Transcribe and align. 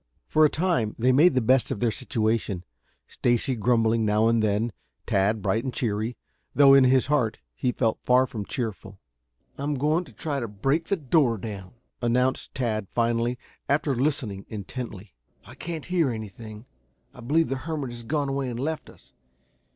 For 0.25 0.43
a 0.43 0.49
time 0.49 0.95
they 0.97 1.11
made 1.11 1.35
the 1.35 1.41
best 1.43 1.69
of 1.69 1.79
their 1.79 1.91
situation, 1.91 2.63
Stacy 3.07 3.53
grumbling 3.53 4.03
now 4.03 4.29
and 4.29 4.41
then, 4.41 4.71
Tad 5.05 5.43
bright 5.43 5.63
and 5.63 5.71
cheery, 5.71 6.17
though 6.55 6.73
in 6.73 6.85
his 6.85 7.05
heart 7.05 7.37
he 7.53 7.71
felt 7.71 7.99
far 8.01 8.25
from 8.25 8.43
cheerful. 8.45 8.97
"I'm 9.59 9.75
going 9.75 10.03
to 10.05 10.11
try 10.11 10.39
to 10.39 10.47
break 10.47 10.85
the 10.87 10.95
door 10.97 11.37
down," 11.37 11.75
announced 12.01 12.55
Tad 12.55 12.89
finally, 12.89 13.37
after 13.69 13.93
listening 13.95 14.47
intently. 14.49 15.13
"I 15.45 15.53
can't 15.53 15.85
hear 15.85 16.09
anything. 16.09 16.65
I 17.13 17.19
believe 17.21 17.49
the 17.49 17.57
hermit 17.57 17.91
has 17.91 18.01
gone 18.03 18.29
away 18.29 18.49
and 18.49 18.59
left 18.59 18.89
us. 18.89 19.13